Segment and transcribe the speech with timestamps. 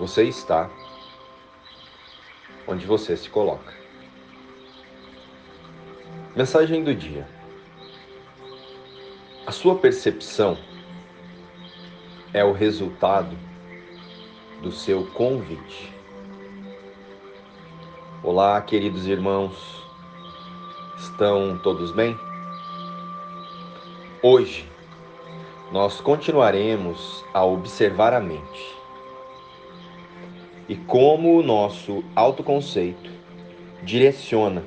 [0.00, 0.70] Você está
[2.66, 3.74] onde você se coloca.
[6.34, 7.28] Mensagem do dia.
[9.46, 10.56] A sua percepção
[12.32, 13.36] é o resultado
[14.62, 15.92] do seu convite.
[18.22, 19.84] Olá, queridos irmãos,
[20.96, 22.18] estão todos bem?
[24.22, 24.66] Hoje
[25.70, 28.79] nós continuaremos a observar a mente
[30.70, 33.10] e como o nosso autoconceito
[33.82, 34.62] direciona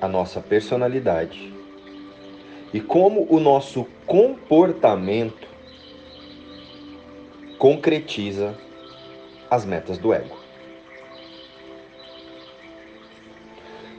[0.00, 1.54] a nossa personalidade
[2.74, 5.46] e como o nosso comportamento
[7.58, 8.58] concretiza
[9.48, 10.36] as metas do ego.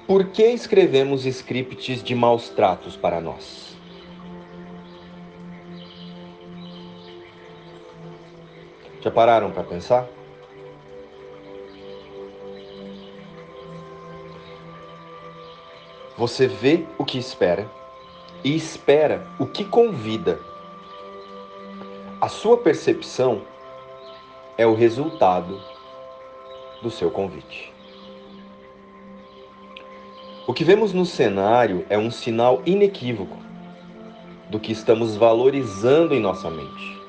[0.06, 3.78] Por que escrevemos scripts de maus tratos para nós?
[9.00, 10.23] Já pararam para pensar?
[16.16, 17.68] Você vê o que espera
[18.44, 20.40] e espera o que convida.
[22.22, 23.42] A sua percepção
[24.56, 25.60] é o resultado
[26.84, 27.74] do seu convite.
[30.46, 33.38] O que vemos no cenário é um sinal inequívoco
[34.50, 37.02] do que estamos valorizando em nossa mente.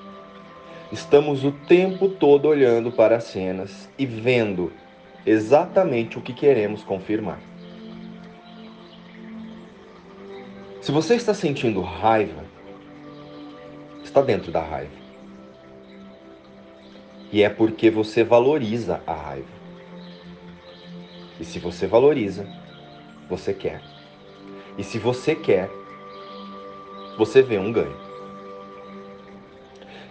[0.91, 4.73] Estamos o tempo todo olhando para as cenas e vendo
[5.27, 7.41] exatamente o que queremos confirmar.
[10.85, 12.45] Se você está sentindo raiva,
[14.03, 14.93] está dentro da raiva.
[17.33, 19.49] E é porque você valoriza a raiva.
[21.41, 22.47] E se você valoriza,
[23.31, 23.81] você quer.
[24.77, 25.71] E se você quer,
[27.17, 27.97] você vê um ganho.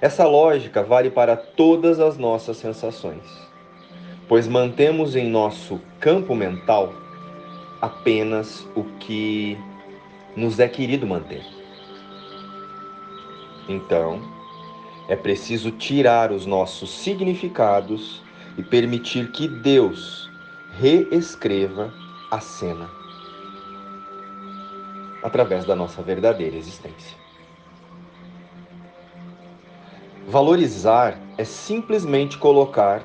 [0.01, 3.47] Essa lógica vale para todas as nossas sensações,
[4.27, 6.91] pois mantemos em nosso campo mental
[7.79, 9.55] apenas o que
[10.35, 11.43] nos é querido manter.
[13.67, 14.21] Então,
[15.07, 18.21] é preciso tirar os nossos significados
[18.57, 20.29] e permitir que Deus
[20.79, 21.93] reescreva
[22.31, 22.89] a cena
[25.21, 27.17] através da nossa verdadeira existência.
[30.27, 33.03] Valorizar é simplesmente colocar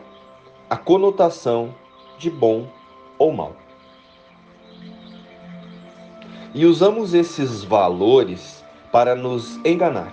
[0.69, 1.75] a conotação
[2.19, 2.71] de bom
[3.19, 3.57] ou mal
[6.55, 10.13] e usamos esses valores para nos enganar.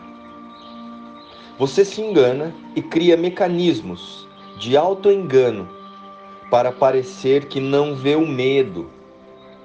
[1.58, 4.28] Você se engana e cria mecanismos
[4.60, 5.70] de autoengano
[6.52, 8.90] para parecer que não vê o medo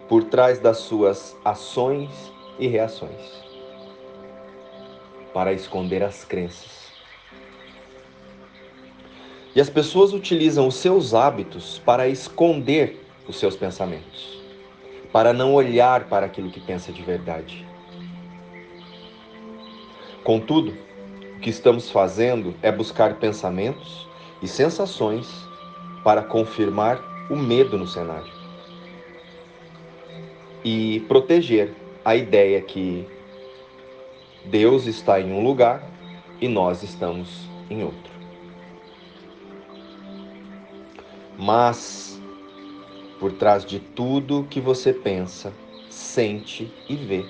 [0.09, 2.11] por trás das suas ações
[2.59, 3.43] e reações,
[5.33, 6.91] para esconder as crenças.
[9.55, 14.40] E as pessoas utilizam os seus hábitos para esconder os seus pensamentos
[15.13, 17.67] para não olhar para aquilo que pensa de verdade.
[20.23, 20.77] Contudo,
[21.37, 24.09] o que estamos fazendo é buscar pensamentos
[24.43, 25.29] e sensações
[26.05, 27.01] para confirmar
[27.31, 28.41] o medo no cenário
[30.65, 33.07] e proteger a ideia que
[34.45, 35.83] Deus está em um lugar
[36.41, 38.11] e nós estamos em outro.
[41.39, 42.20] Mas
[43.21, 45.53] por trás de tudo que você pensa,
[45.91, 47.23] sente e vê,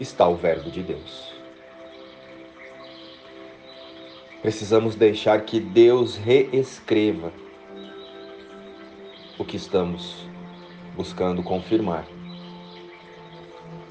[0.00, 1.32] está o Verbo de Deus.
[4.42, 7.32] Precisamos deixar que Deus reescreva
[9.38, 10.26] o que estamos
[10.96, 12.04] buscando confirmar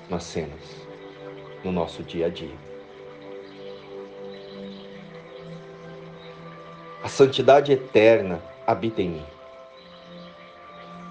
[0.10, 0.86] nas cenas,
[1.64, 2.56] no nosso dia a dia.
[7.02, 9.37] A santidade eterna habita em mim.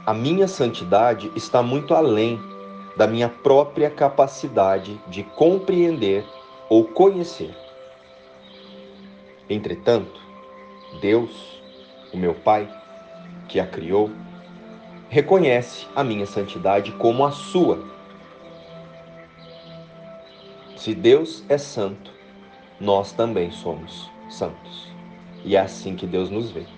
[0.06, 2.38] A minha santidade está muito além
[2.96, 6.24] da minha própria capacidade de compreender
[6.68, 7.52] ou conhecer.
[9.50, 10.20] Entretanto,
[11.00, 11.60] Deus,
[12.14, 12.72] o meu Pai,
[13.48, 14.12] que a criou,
[15.08, 17.84] reconhece a minha santidade como a sua.
[20.76, 22.12] Se Deus é santo,
[22.78, 24.86] nós também somos santos.
[25.44, 26.75] E é assim que Deus nos vê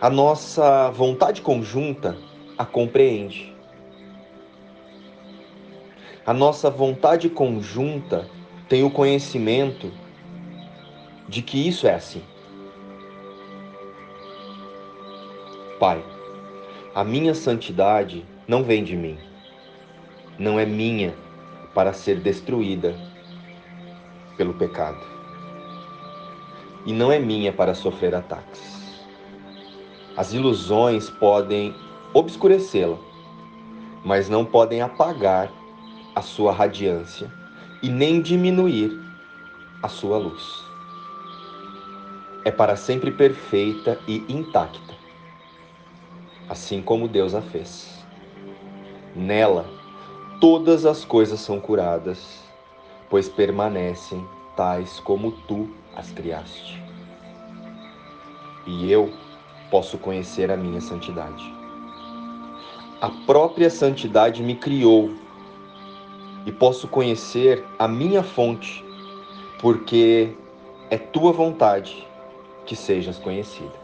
[0.00, 2.16] a nossa vontade conjunta
[2.56, 3.54] a compreende.
[6.24, 8.26] A nossa vontade conjunta
[8.68, 9.92] tem o conhecimento
[11.28, 12.22] de que isso é assim.
[15.78, 16.02] Pai,
[16.94, 19.18] a minha santidade não vem de mim,
[20.38, 21.14] não é minha
[21.74, 22.94] para ser destruída
[24.36, 25.10] pelo pecado.
[26.86, 28.79] e não é minha para sofrer ataques.
[30.20, 31.74] As ilusões podem
[32.12, 32.98] obscurecê-la,
[34.04, 35.50] mas não podem apagar
[36.14, 37.32] a sua radiância
[37.82, 39.00] e nem diminuir
[39.82, 40.62] a sua luz.
[42.44, 44.94] É para sempre perfeita e intacta,
[46.50, 48.04] assim como Deus a fez.
[49.16, 49.64] Nela,
[50.38, 52.44] todas as coisas são curadas,
[53.08, 54.22] pois permanecem
[54.54, 56.78] tais como tu as criaste.
[58.66, 59.10] E eu
[59.70, 61.54] posso conhecer a minha santidade.
[63.00, 65.14] A própria santidade me criou
[66.44, 68.84] e posso conhecer a minha fonte,
[69.60, 70.34] porque
[70.90, 72.06] é tua vontade
[72.66, 73.78] que sejas conhecida.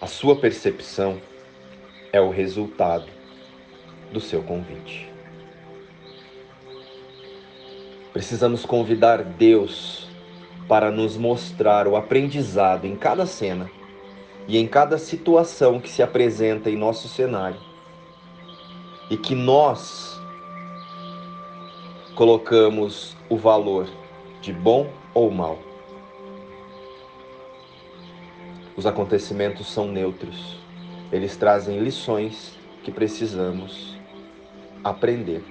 [0.00, 1.20] A sua percepção
[2.12, 3.06] é o resultado
[4.12, 5.08] do seu convite.
[8.12, 10.07] Precisamos convidar Deus
[10.68, 13.70] para nos mostrar o aprendizado em cada cena
[14.46, 17.58] e em cada situação que se apresenta em nosso cenário.
[19.10, 20.20] E que nós
[22.14, 23.88] colocamos o valor
[24.42, 25.58] de bom ou mal.
[28.76, 30.58] Os acontecimentos são neutros.
[31.10, 32.54] Eles trazem lições
[32.84, 33.96] que precisamos
[34.84, 35.42] aprender.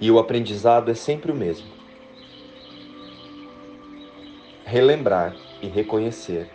[0.00, 1.75] E o aprendizado é sempre o mesmo
[4.76, 6.50] relembrar e reconhecer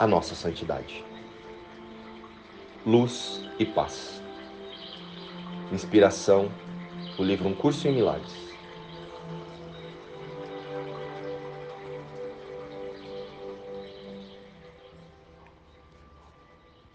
[0.00, 1.04] a nossa santidade.
[2.84, 4.20] Luz e paz.
[5.70, 6.50] Inspiração,
[7.16, 8.43] o livro Um Curso em Milagres.